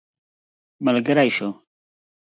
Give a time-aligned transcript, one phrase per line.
[0.85, 1.49] ملګری سو.